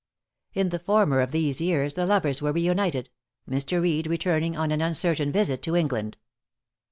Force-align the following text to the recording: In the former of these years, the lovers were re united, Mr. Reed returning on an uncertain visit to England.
In 0.55 0.69
the 0.69 0.79
former 0.79 1.21
of 1.21 1.31
these 1.31 1.61
years, 1.61 1.93
the 1.93 2.07
lovers 2.07 2.41
were 2.41 2.51
re 2.51 2.61
united, 2.63 3.11
Mr. 3.47 3.79
Reed 3.79 4.07
returning 4.07 4.57
on 4.57 4.71
an 4.71 4.81
uncertain 4.81 5.31
visit 5.31 5.61
to 5.61 5.75
England. 5.75 6.17